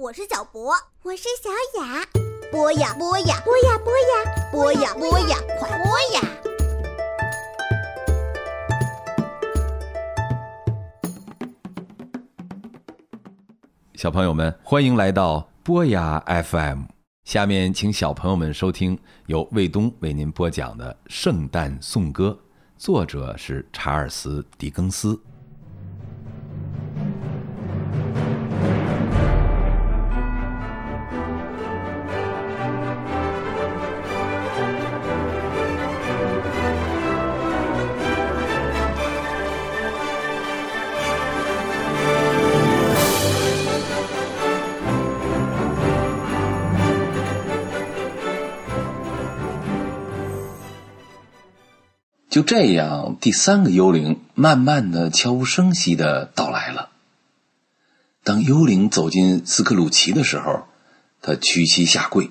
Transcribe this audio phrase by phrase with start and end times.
[0.00, 0.72] 我是小博，
[1.02, 1.50] 我是小
[1.82, 2.06] 雅。
[2.52, 6.20] 播呀播呀，播呀播呀，播呀播呀，快播呀！
[13.96, 16.82] 小朋友们，欢迎来到播呀 FM。
[17.24, 22.28] 下面请小朋友们收听由卫东为您播讲的《圣诞颂歌》，
[22.76, 25.20] 作者是查尔斯·狄更斯。
[52.38, 56.90] 就这样，第三个幽灵慢慢的、悄无声息的到来了。
[58.22, 60.62] 当幽灵走进斯克鲁奇的时候，
[61.20, 62.30] 他屈膝下跪。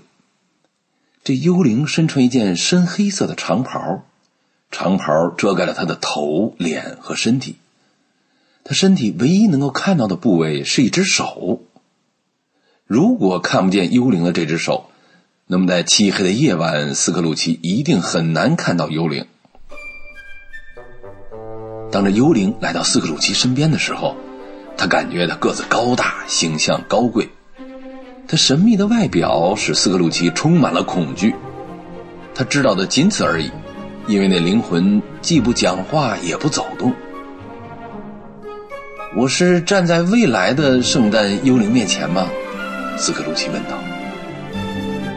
[1.25, 4.05] 这幽灵身穿一件深黑色的长袍，
[4.71, 7.57] 长袍遮盖了他的头、脸和身体。
[8.63, 11.63] 他身体唯一能够看到的部位是一只手。
[12.85, 14.89] 如果看不见幽灵的这只手，
[15.47, 19.27] 那么在漆黑的夜晚，斯克鲁奇一定很难看到幽灵。
[21.89, 24.15] 当这幽灵来到斯克鲁奇身边的时候，
[24.75, 27.29] 他感觉他个子高大，形象高贵。
[28.27, 31.33] 他神秘的外表使斯克鲁奇充满了恐惧。
[32.35, 33.49] 他知道的仅此而已，
[34.05, 36.93] 因为那灵魂既不讲话，也不走动。
[39.15, 42.27] 我是站在未来的圣诞幽灵面前吗？
[42.97, 43.77] 斯克鲁奇问道。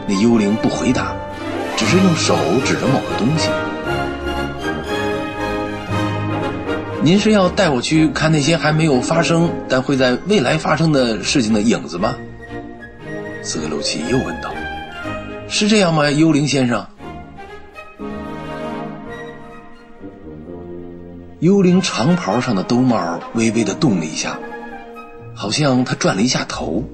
[0.06, 1.14] 那幽灵不回答，
[1.76, 3.48] 只是用手指着某个东西。
[7.02, 12.14] 您是要带我去看那些还没有发生但会在未来发生的事情的影子吗？
[13.42, 14.52] 斯克鲁奇又问道
[15.48, 16.86] ：“是这样吗，幽灵先生？”
[21.40, 24.38] 幽灵长袍上的兜帽微微的动了一下，
[25.34, 26.84] 好像他转了一下头。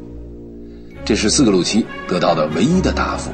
[1.04, 3.32] 这是斯克鲁奇得到的唯一的答复。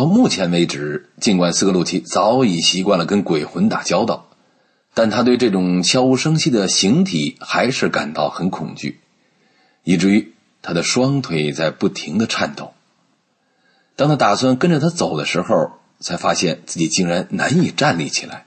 [0.00, 4.30] 到目前为止，尽管斯克鲁奇早已习惯了跟鬼魂打交道，
[4.94, 8.98] 但他对这种悄无声息的形体还是感到很恐惧，
[9.84, 12.72] 以至于他的双腿在不停的颤抖。
[13.94, 18.46] 当他打算跟着他走的时候，才发现自己竟然难以站立起来。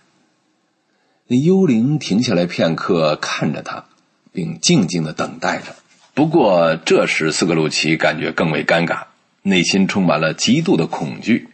[1.28, 3.86] 那幽灵停下来片刻，看着他，
[4.32, 5.76] 并静静的等待着。
[6.16, 9.04] 不过，这时斯克鲁奇感觉更为尴尬。
[9.44, 11.48] 内心充满了极度的恐惧。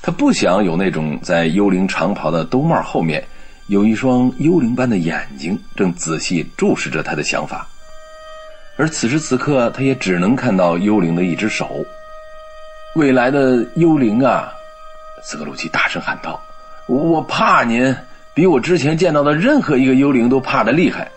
[0.00, 3.22] 他不想有那种在幽灵长袍的兜帽后面
[3.66, 7.68] 有一双幽灵般的眼睛正仔细注视着他的想法。
[8.78, 11.84] 而此时此刻，他也只能看到幽灵的一只手。
[12.94, 14.50] 未来的幽灵啊！
[15.22, 16.40] 斯克鲁奇大声喊道
[16.86, 17.94] ：“我怕您，
[18.32, 21.10] 比我之前见到的任何一个幽灵都怕的厉害。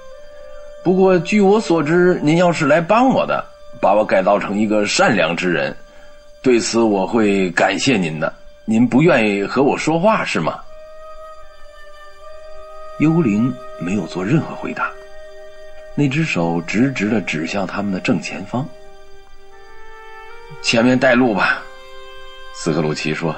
[0.83, 3.45] 不过，据我所知，您要是来帮我的。”
[3.81, 5.75] 把我改造成一个善良之人，
[6.43, 8.31] 对此我会感谢您的。
[8.63, 10.59] 您不愿意和我说话是吗？
[12.99, 14.91] 幽灵没有做任何回答，
[15.95, 18.63] 那只手直直的指向他们的正前方。
[20.61, 21.59] 前面带路吧，
[22.53, 23.35] 斯克鲁奇说。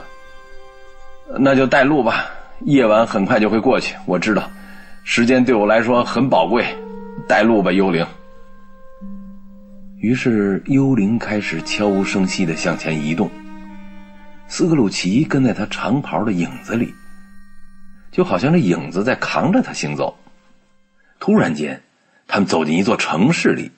[1.39, 2.29] 那就带路吧，
[2.65, 3.95] 夜晚很快就会过去。
[4.05, 4.51] 我知道，
[5.05, 6.65] 时间对我来说很宝贵。
[7.27, 8.05] 带路吧，幽灵。
[10.03, 13.31] 于是，幽灵开始悄无声息的向前移动。
[14.50, 16.94] 斯克鲁奇跟在他长袍的影子里，
[18.12, 20.18] 就好像这影子在扛着他行走。
[21.22, 21.84] 突然间，
[22.28, 23.72] 他们走进一座城市里，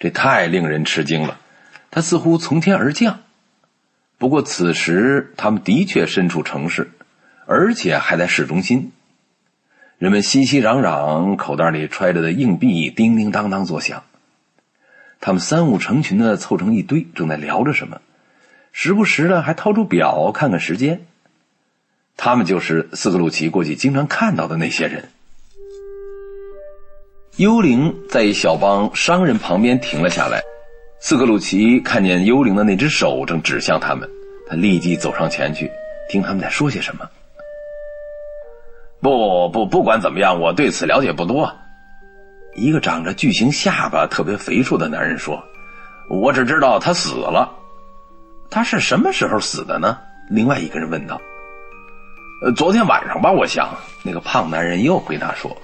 [0.00, 1.38] 这太令人吃惊了。
[1.90, 3.20] 他似乎从天而降。
[4.16, 6.92] 不过，此时他们的确身处城市，
[7.44, 8.92] 而且还在市中心。
[9.98, 14.02] 人们熙熙攘攘，口袋里揣着的硬币叮叮当当作响。
[15.20, 18.00] 他们三五成群的凑成一堆，正在聊着什么，
[18.72, 21.06] 时不时的还掏出表看看时间。
[22.16, 25.08] 他们就是斯克鲁奇过去经常看到的那些人。
[27.36, 30.42] 幽灵在一小帮商人旁边停了下来，
[31.00, 34.08] 斯克鲁奇看见幽灵的那只手正指向他们，
[34.48, 35.70] 他立即走上前去，
[36.08, 37.08] 听他们在说些什么。
[39.00, 41.52] 不不，不管怎么样，我对此了解不多。
[42.58, 45.42] 一个长着巨型下巴、特别肥硕的男人说
[46.10, 47.50] ：“我只知道他死了。
[48.50, 49.98] 他是什么时候死的呢？”
[50.30, 51.20] 另外一个人问道。
[52.44, 53.68] 呃，昨天晚上吧，我想。
[54.04, 55.56] 那个胖男人又回答说：“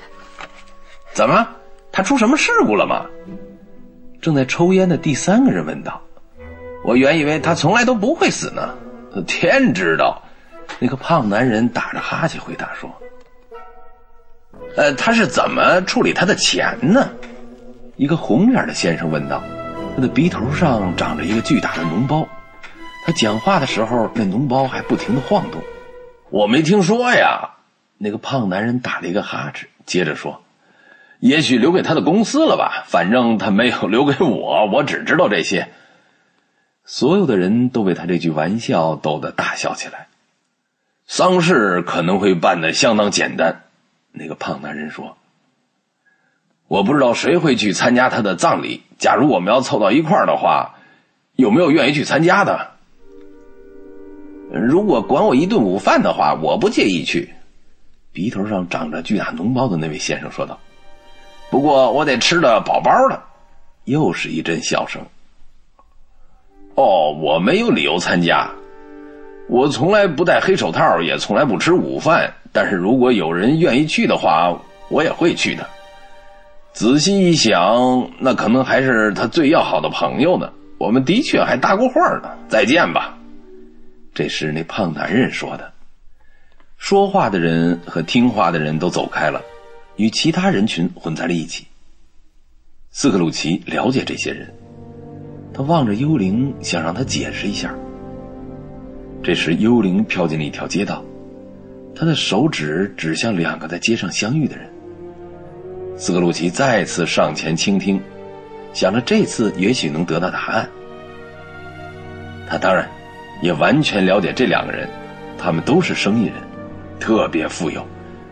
[1.12, 1.46] 怎么？
[1.92, 3.06] 他出什么事故了吗？”
[4.22, 6.00] 正在抽烟的第三个人问道
[6.84, 8.74] ：“我原以为他从来都不会死呢。”
[9.26, 10.20] 天知道。
[10.80, 12.90] 那个胖男人打着哈欠回答说
[14.76, 17.10] ：“呃，他是怎么处理他的钱呢？”
[17.96, 19.42] 一个红脸的先生问道
[19.94, 22.28] ：“他的鼻头上长着一个巨大的脓包，
[23.06, 25.62] 他讲话的时候，那脓包还不停的晃动。”
[26.30, 27.50] 我没听说呀。
[27.96, 30.42] 那个胖男人打了一个哈欠，接着说
[31.20, 32.84] ：“也许留给他的公司了吧？
[32.88, 35.68] 反正他没有留给我，我只知道这些。”
[36.84, 40.08] 所有的人都被他这句玩笑逗得大笑起来。
[41.06, 43.62] 丧事可能会办得相当简单，
[44.16, 45.16] 那个胖男人说
[46.68, 48.82] ：“我不知道谁会去参加他的葬礼。
[48.96, 50.76] 假如我们要凑到一块儿的话，
[51.34, 52.70] 有没有愿意去参加的？
[54.52, 57.34] 如果管我一顿午饭的话，我不介意去。”
[58.14, 60.60] 鼻头上长着巨大脓包的那位先生说道
[61.50, 63.20] ：“不过我得吃的饱饱的。”
[63.82, 65.02] 又是一阵笑声。
[66.76, 68.48] 哦，我没有理由参加。
[69.48, 72.34] 我从来不戴黑手套，也从来不吃午饭。
[72.54, 74.56] 但是如果有人愿意去的话，
[74.88, 75.68] 我也会去的。
[76.72, 80.52] 仔细一想，那可能还是他最要好的朋友呢。
[80.78, 82.30] 我们的确还搭过话呢。
[82.48, 83.18] 再见吧。
[84.14, 85.72] 这是那胖男人说的。
[86.76, 89.42] 说话的人和听话的人都走开了，
[89.96, 91.66] 与其他人群混在了一起。
[92.92, 94.54] 斯克鲁奇了解这些人，
[95.52, 97.74] 他望着幽灵，想让他解释一下。
[99.24, 101.02] 这时，幽灵飘进了一条街道，
[101.96, 104.70] 他的手指指向两个在街上相遇的人。
[105.96, 108.00] 斯克鲁奇再次上前倾听，
[108.72, 110.68] 想着这次也许能得到答案。
[112.48, 112.88] 他当然
[113.40, 114.88] 也完全了解这两个人，
[115.38, 116.34] 他们都是生意人。
[116.98, 117.86] 特别富有，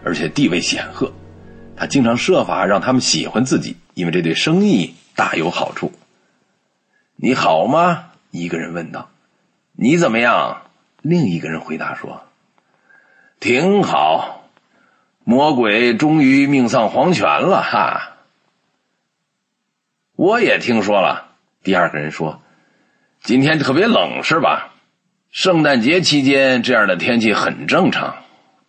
[0.04, 1.12] 而且地位显赫，
[1.76, 5.92] 他经常设法让他们喜欢自己，因为这对生意大有好处。
[7.16, 8.06] 你好吗？
[8.30, 9.10] 一个人问道。
[9.72, 10.62] 你怎么样？
[11.02, 12.22] 另一个人回答说
[13.42, 14.48] ：“挺好。
[15.24, 18.18] 魔鬼终于命丧黄泉了哈。”
[20.14, 21.34] 我也听说了。
[21.64, 22.40] 第二个人说
[23.20, 24.72] ：“今天特别冷是吧？
[25.32, 28.22] 圣诞节期间这样的天气很正常。”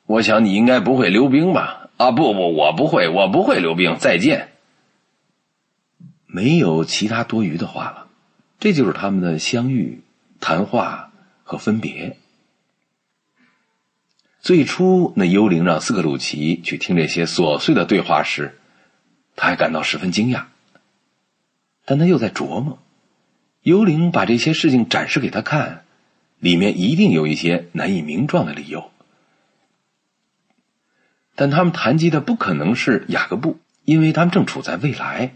[0.07, 1.89] 我想你应该不会溜冰吧？
[1.97, 3.95] 啊，不不，我不会，我不会溜冰。
[3.99, 4.49] 再见。
[6.25, 8.07] 没有其他多余的话了，
[8.59, 10.01] 这就是他们的相遇、
[10.39, 11.11] 谈话
[11.43, 12.17] 和分别。
[14.43, 18.59] 最初，那幽灵让斯克鲁奇去听这些琐碎的对话时，
[19.37, 20.47] 他还感到十分惊讶。
[21.85, 22.77] 但他又在琢磨：
[23.61, 25.85] 幽灵把这些事情展示给他看，
[26.39, 28.91] 里面一定有一些难以名状的理由。
[31.35, 35.35] 但他们谈及的不可能是雅各布，因为他们正处在未来。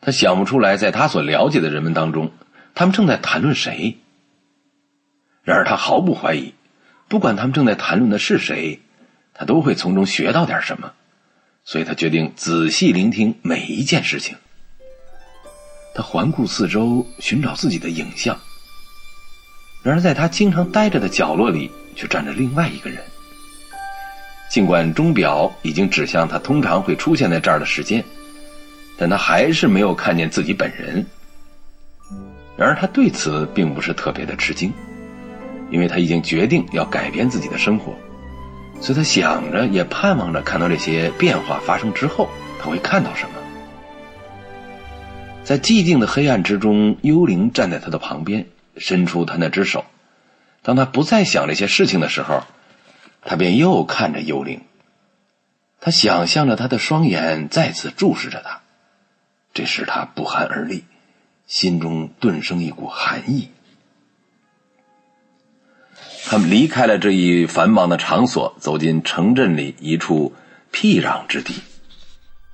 [0.00, 2.30] 他想不出来，在他所了解的人们当中，
[2.76, 3.98] 他们正在谈论谁。
[5.44, 6.54] 然而他毫不怀疑，
[7.06, 8.80] 不管他们正在谈论的是谁，
[9.34, 10.92] 他都会从中学到点什么。
[11.64, 14.36] 所以他决定仔细聆听每一件事情。
[15.94, 18.38] 他环顾四周，寻找自己的影像。
[19.82, 22.98] 然而在他经常待着的角落里，却站着另外一个人。
[24.50, 28.04] 尽管钟表已经指向他通常会出现在这儿的时间，
[28.96, 31.04] 但他还是没有看见自己本人。
[32.56, 34.72] 然而他对此并不是特别的吃惊，
[35.70, 37.94] 因为他已经决定要改变自己的生活，
[38.80, 42.28] 所以他想着也盼望着看到这些变化发生之后
[42.60, 43.34] 他会看到什么。
[45.44, 49.84] 在寂静的黑暗之中，幽灵站在他的旁边，伸出他那只手。
[50.62, 52.42] 当他不再想这些事情的时候。
[53.26, 54.60] 他便又看着幽灵，
[55.80, 58.60] 他想象着他的双眼再次注视着他，
[59.54, 60.84] 这使他不寒而栗，
[61.46, 63.48] 心中顿生一股寒意。
[66.26, 70.34] 他们离开了这一繁忙的场所，走进城镇里一处
[70.70, 71.54] 僻壤之地。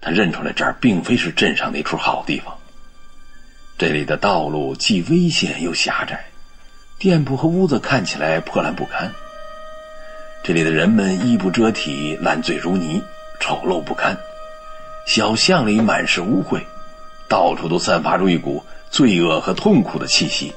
[0.00, 2.56] 他认出来，这儿并非是镇上的一处好地方。
[3.78, 6.24] 这里的道路既危险又狭窄，
[6.98, 9.10] 店铺和屋子看起来破烂不堪。
[10.42, 13.00] 这里的人们衣不遮体，烂醉如泥，
[13.38, 14.16] 丑陋不堪。
[15.06, 16.60] 小巷里满是污秽，
[17.28, 20.52] 到处都散发出一股罪恶和痛苦的气息。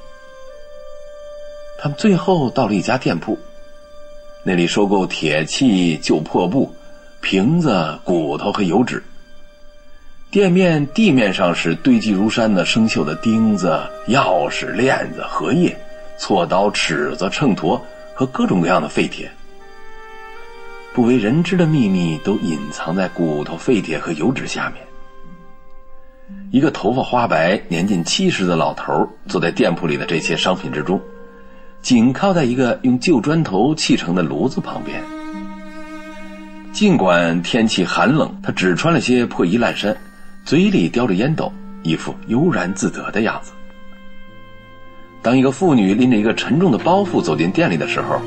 [1.83, 3.37] 他们最后到了一家店铺，
[4.41, 6.73] 那里收购铁器、旧破布、
[7.19, 9.03] 瓶子、骨头和油脂。
[10.31, 15.77] 店面地面上是堆积如山的生锈的钉子、钥匙、链子、荷叶、
[16.17, 17.77] 锉刀、尺子、秤砣。
[18.15, 19.29] 和各种各样的废铁。
[20.93, 24.85] 不为人知的秘密都隐藏在骨头、废铁和油脂下面。
[26.51, 31.01] 一个头发花白、年近七十的老头坐在店铺里的这些商品之中，
[31.83, 35.03] 紧靠在一个用旧砖头砌成的炉子旁边。
[36.71, 39.95] 尽管天气寒冷，他只穿了些破衣烂衫，
[40.45, 41.51] 嘴里叼着烟斗，
[41.83, 43.51] 一副悠然自得的样子。
[45.21, 48.19] 当一个妇女拎着一个沉重的包袱走进店里的时候，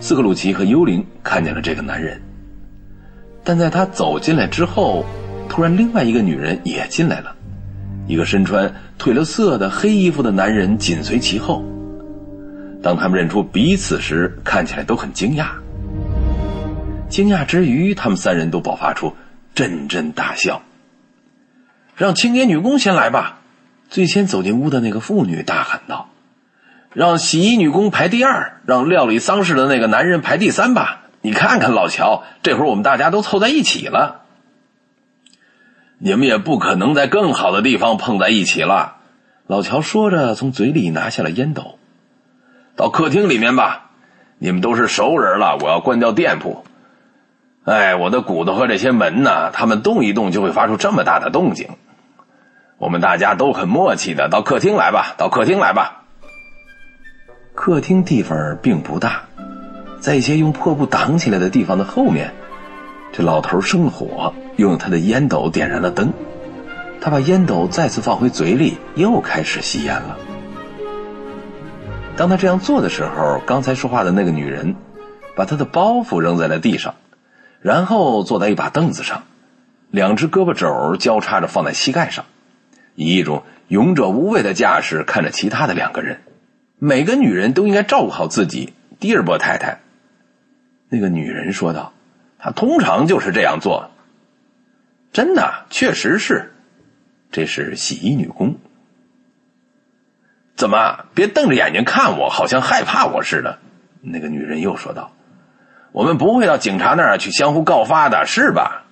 [0.00, 2.20] 斯克鲁奇和幽灵看见了这个男人。
[3.44, 5.06] 但在他走进来之后，
[5.48, 7.34] 突然另外一个女人也进来了。
[8.08, 11.64] 一个身穿褪了色的黑衣服的男人紧随其后。
[12.82, 15.48] 当他们认出彼此时，看起来都很惊讶。
[17.08, 19.14] 惊讶之余，他们三人都爆发出
[19.54, 20.62] 阵阵大笑。
[21.96, 23.40] 让清洁女工先来吧！
[23.90, 26.10] 最先走进屋的那个妇女大喊道
[26.94, 31.00] ：“让洗衣女工排第二，让料理丧事的那个男人排第三吧！
[31.20, 34.22] 你看看老乔，这会儿我们大家都凑在一起了。”
[35.98, 38.98] 你们也不可能在更好的地方碰在一起了。
[39.48, 41.79] 老乔说着，从嘴里拿下了烟斗。
[42.80, 43.90] 到客厅里面吧，
[44.38, 45.58] 你们都是熟人了。
[45.60, 46.64] 我要关掉店铺。
[47.66, 49.50] 哎，我的骨头和这些门呢？
[49.50, 51.68] 他们动一动就会发出这么大的动静。
[52.78, 56.04] 我们大家都很默契的，到客厅来吧，到客厅来吧。
[57.54, 59.24] 客厅地方并不大，
[60.00, 62.32] 在一些用破布挡起来的地方的后面。
[63.12, 66.14] 这老头生了火，用他的烟斗点燃了灯。
[66.98, 70.16] 他把烟斗再次放回嘴里，又开始吸烟了。
[72.20, 74.76] 当他这样做的时候，刚才说话的那个女人
[75.34, 76.96] 把她的包袱扔在了地上，
[77.62, 79.22] 然后坐在一把凳子上，
[79.90, 82.26] 两只胳膊肘交叉着放在膝盖上，
[82.94, 86.20] 以一种勇者无畏的架势看着其他的两个人。
[86.78, 88.74] 每个女人都应该照顾好自己。
[88.98, 89.80] 迪尔波太太，
[90.90, 91.94] 那个女人说道。
[92.38, 93.92] 她通常就是这样做。
[95.10, 96.52] 真的，确实是。
[97.32, 98.56] 这是洗衣女工。
[100.60, 101.06] 怎么？
[101.14, 103.58] 别瞪着眼睛看我，好像害怕我似的。
[104.02, 105.12] 那个女人又说道
[105.92, 108.84] ：“我们不会到警察那儿去相互告发的，是吧？”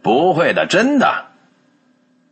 [0.00, 1.24] 不会的，真的。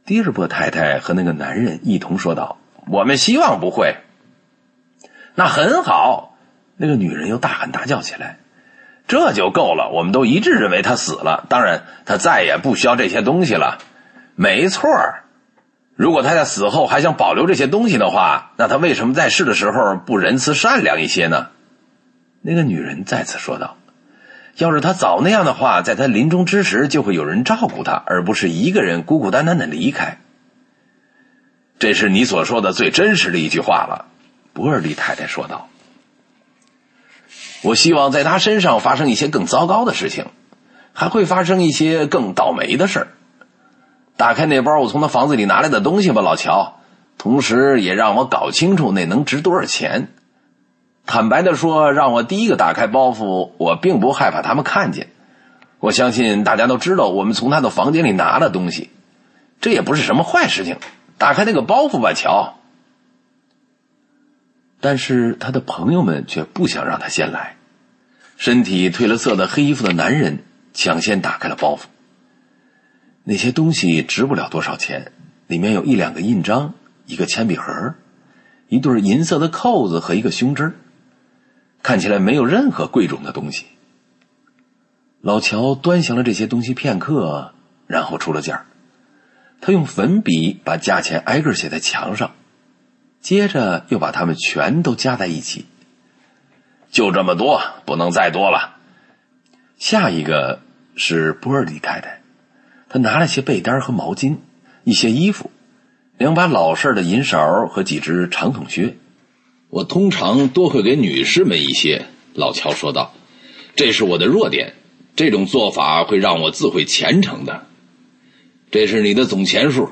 [0.06, 3.96] 迪尔波太太和那个男人一同说道：“我们希望不会。”
[5.34, 6.36] 那很好。
[6.76, 8.38] 那个女人又大喊大叫起来。
[9.08, 11.46] 这就够了，我们都一致认为他死了。
[11.48, 13.78] 当然，他再也不需要这些东西了。
[14.36, 15.24] 没错儿
[16.00, 21.48] 如果他在死后还想保留这些东西的话，那他为什么在世的时候不仁慈善良一些呢？
[22.40, 23.76] 那个女人再次说道
[24.56, 30.16] ：“要是他早那样的话，在他临终之时就会有人照顾他，而不是一个人孤孤单单的离开。”
[31.78, 34.06] 这是你所说的最真实的一句话了，
[34.54, 35.68] 博尔利太太说道。
[37.60, 40.28] 我希望在他身上发生一些更糟糕的事情，
[40.94, 43.08] 还会发生一些更倒霉的事儿。
[44.20, 46.74] 打开那包我从他房子里拿来的东西吧，老乔。
[47.16, 50.08] 同时也让我搞清楚那能值多少钱。
[51.06, 55.08] 坦白的说，让我第一个打开包袱，我并不害怕他们看见。
[55.78, 58.90] 我相信大家都知道我们从他的房间里拿了东西，
[59.62, 60.76] 这也不是什么坏事情。
[61.16, 62.58] 打开那个包袱吧，乔。
[64.82, 67.56] 但是他的朋友们却不想让他先来。
[68.36, 71.84] 身体褪了色的黑衣服的男人抢先打开了包袱。
[73.24, 75.12] 那些东西值不了多少钱，
[75.46, 76.74] 里面有一两个印章、
[77.06, 77.94] 一个铅笔盒、
[78.68, 80.74] 一对银色的扣子和一个胸针，
[81.82, 83.66] 看起来没有任何贵重的东西。
[85.20, 87.52] 老乔端详了这些东西片刻，
[87.86, 88.66] 然后出了价
[89.60, 92.32] 他用粉笔把价钱挨个写在墙上。
[93.20, 95.66] 接着又把它们全都加在一起，
[96.90, 98.78] 就这么多，不能再多了。
[99.76, 100.62] 下一个
[100.96, 102.19] 是波尔蒂太太，
[102.92, 104.38] 他拿了些被单和毛巾，
[104.82, 105.48] 一些衣服，
[106.18, 108.96] 两把老式的银勺和几只长筒靴。
[109.68, 113.14] 我通常多会给女士们一些，老乔说道，
[113.76, 114.74] 这是我的弱点，
[115.14, 117.64] 这种做法会让我自毁前程的。
[118.72, 119.88] 这是你的总钱数。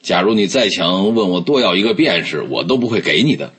[0.00, 3.52] 假如你再想问我多要一个便士，我都不会给你的。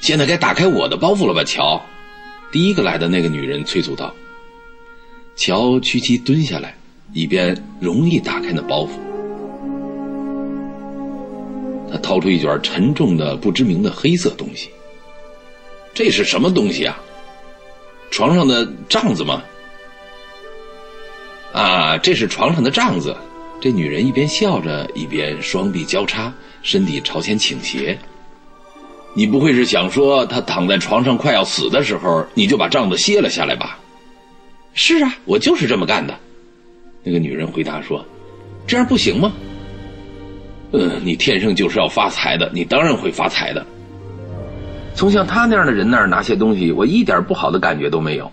[0.00, 1.82] 现在该打开我的包袱了吧，乔？
[2.50, 4.14] 第一个来的那个女人催促道。
[5.40, 6.74] 乔屈膝蹲下来，
[7.14, 8.90] 以便容易打开那包袱。
[11.90, 14.68] 他掏出一卷沉重的、不知名的黑色东西。
[15.94, 17.00] 这是什么东西啊？
[18.10, 19.42] 床上的帐子吗？
[21.54, 23.16] 啊，这是床上的帐子。
[23.62, 26.30] 这女人一边笑着，一边双臂交叉，
[26.60, 27.98] 身体朝前倾斜。
[29.14, 33.79] 你不会是想说他躺在床上快要死的时候，你就把帐子卸了下来吧？
[34.74, 36.14] 是啊，我就是这么干的。
[37.02, 38.04] 那个女人回答说
[38.66, 39.32] ：“这样不行吗？”
[40.72, 43.66] 嗯，你天生就是要发财的，你当然会发财的。
[44.94, 48.30] 从像他那样的人那儿拿些东西，我一点不好的感觉都没有。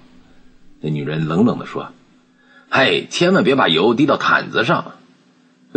[0.81, 1.91] 那女人冷冷的说
[2.69, 4.93] ：“嘿，千万别把油滴到毯子上，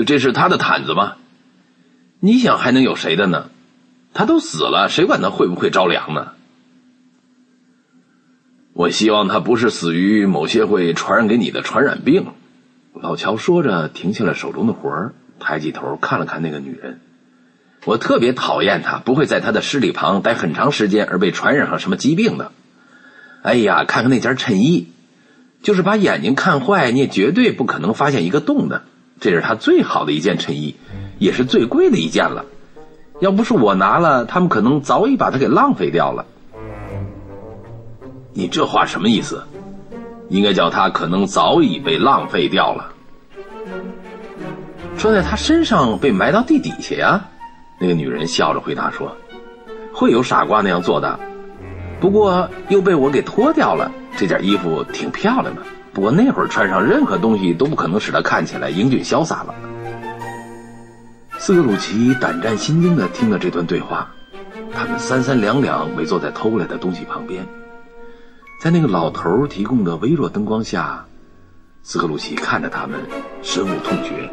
[0.06, 1.14] 这是他的毯子吗？
[2.20, 3.48] 你想还能有谁的呢？
[4.12, 6.32] 他都死了，谁管他会不会着凉呢？
[8.80, 12.28] 我希望他不是死于某些会传染给你的传染病。”
[12.98, 16.98] 老乔说着，停下了手中的活儿，抬起头看了看那个女人。
[17.84, 22.52] 我特别讨厌他，不会在他的尸体旁待很长时间而被传染上什么疾病的。
[23.42, 24.88] 哎呀，看看那件衬衣，
[25.62, 28.84] 就是把眼睛看坏，你也绝对不可能发现一个洞的。
[29.20, 30.76] 这是他最好的一件衬衣，
[31.18, 32.46] 也是最贵的一件了。
[33.20, 36.24] 要不是我拿了，他们可能早已把它给浪费掉了。
[38.32, 39.42] 你这话什么意思？
[40.28, 42.92] 应该叫他可能早已被浪费掉了。
[44.96, 47.24] 说在他身上被埋到地底下呀？
[47.80, 49.16] 那个女人笑着回答说
[49.92, 51.18] ：“会有傻瓜那样做的，
[51.98, 53.90] 不过又被我给脱掉了。
[54.16, 59.54] 这件衣服挺漂亮的，不过那会儿穿上任何东西都不可能使他看起来英俊潇洒了。”
[61.38, 64.12] 斯格鲁奇胆战心惊的听了这段对话，
[64.72, 67.44] 他们三三两两围坐在偷来的东西旁边。
[68.60, 71.06] 在那个老头提供的微弱灯光下，
[71.82, 73.00] 斯克鲁奇看着他们，
[73.42, 74.30] 深恶痛绝。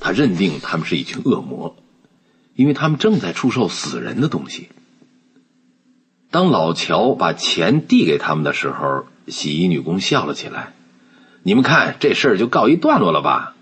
[0.00, 1.76] 他认定他们是一群恶魔，
[2.54, 4.70] 因为他们正在出售死人的东西。
[6.30, 10.72] 当老乔把钱递给他们的时候，洗衣女工笑了起来
[11.44, 13.54] ：“你们看，这事儿就告一段落了吧？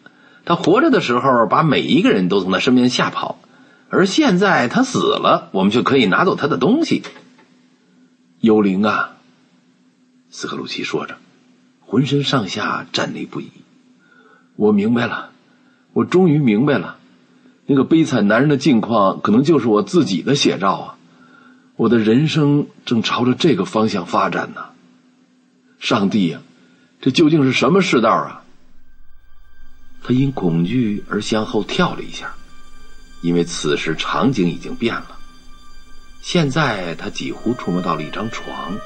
[0.44, 3.40] 他活着的时候，把每一个人都从他身边吓跑，
[3.88, 7.02] 而现在他死了，我们就可以拿走他的东西。
[8.38, 9.14] 幽灵啊！”
[10.38, 11.16] 斯克鲁奇说着，
[11.81, 13.51] 浑身上下战栗不已。
[14.57, 15.31] 我明白了，
[15.94, 16.99] 我终于明白了，
[17.64, 20.99] 那个悲惨男人的境况可能就是我自己的写照啊！
[21.77, 24.66] 我的人生正朝着这个方向发展呢。
[25.79, 26.42] 上帝呀，
[27.01, 28.44] 这究竟是什么世道啊？
[30.03, 32.35] 他因恐惧而向后跳了一下，
[33.22, 35.16] 因为此时场景已经变了。
[36.20, 38.77] 现在他几乎触摸到了一张床。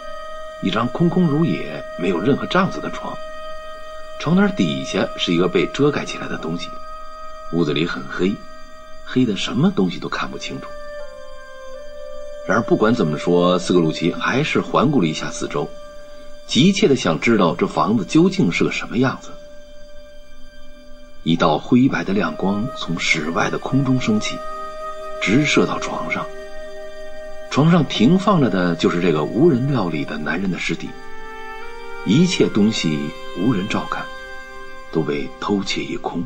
[0.62, 3.16] 一张空空如也、没有任何帐子的床，
[4.18, 6.68] 床单底下是一个被遮盖起来的东西。
[7.52, 8.34] 屋子里很黑，
[9.04, 10.66] 黑的什么东西都看不清楚。
[12.46, 15.68] 然而不管怎么说，斯格鲁奇还是环顾了一下四周，
[16.46, 19.30] 急切的想知道这房子究竟是个什么样子。
[21.22, 24.36] 一道灰白的亮光从室外的空中升起，
[25.22, 26.26] 直射到床上。
[27.50, 30.88] 床上停放着的就是这个无人料理的男人的尸体，
[32.06, 32.96] 一切东西
[33.40, 34.06] 无人照看，
[34.92, 36.22] 都被偷窃一空。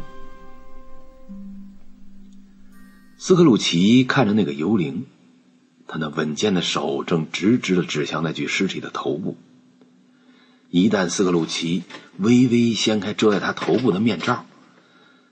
[3.17, 5.07] 斯克鲁奇看着那个幽灵，
[5.89, 9.39] 他那稳健的手正直直的指向那具尸体的头部。
[10.69, 11.85] 一旦斯克鲁奇
[12.19, 14.45] 微微掀开遮在他头部的面罩，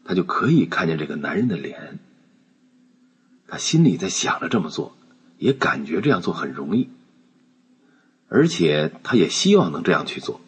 [0.07, 1.99] 他就可以看见这个男人的脸。
[3.47, 4.97] 他心里在想着这么做。
[5.43, 6.89] 也感觉这样做很容易，
[8.29, 10.41] 而且他也希望能这样去做。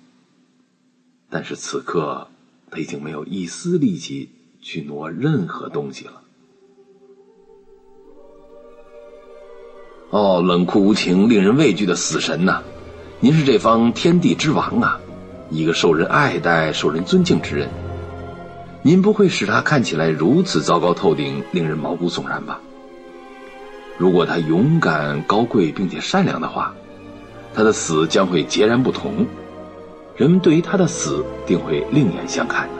[1.29, 2.29] 但是此刻
[2.71, 4.31] 他已经没有一丝力气
[4.61, 6.23] 去挪任何东西了。
[10.11, 12.63] 哦，冷酷无情、令人畏惧的死神呐！
[13.19, 15.01] 您是这方天地之王啊，
[15.51, 17.69] 一个受人爱戴、受人尊敬之人。
[18.85, 22.61] 您不会使他看起来如此糟糕透顶、令人毛骨悚然吧？
[23.97, 26.75] 如果他勇敢、高贵并且善良的话，
[27.55, 29.25] 他的死将会截然不同，
[30.17, 32.75] 人们对于他的死定会另眼相看的。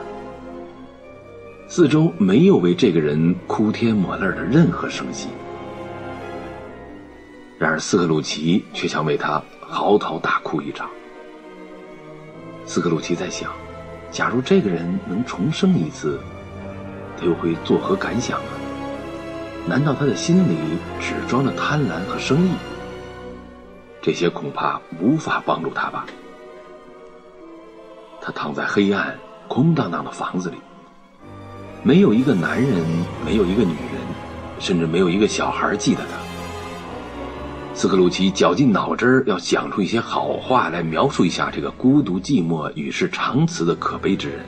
[1.69, 5.29] 四周没有为这个人哭天抹泪的任何声息，
[7.59, 10.91] 然而斯克鲁奇却想为他嚎啕大哭一场。
[12.67, 13.51] 斯克鲁奇在想，
[14.11, 16.19] 假如这个人能重生一次，
[17.17, 18.64] 他又会作何感想呢？
[19.67, 20.57] 难道他的心里
[21.01, 22.51] 只装着贪婪和生意？
[24.03, 26.05] 这些恐怕无法帮助他吧。
[28.21, 30.57] 他躺在黑暗、空荡荡的房子里，
[31.83, 32.85] 没有一个男人，
[33.25, 34.01] 没有一个女人，
[34.59, 36.19] 甚至没有一个小孩记得他。
[37.75, 44.41] 斯克鲁奇绞尽脑汁要想出一些好话来描述一下这个孤独寂寞、与世长辞的可悲之人。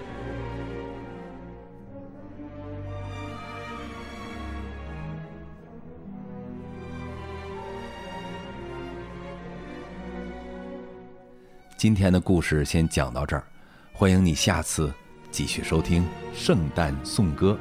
[11.76, 13.44] 今天的故事先讲到这儿，
[13.92, 14.90] 欢迎你下次
[15.30, 16.02] 继续收听
[16.34, 17.52] 《圣诞颂歌》。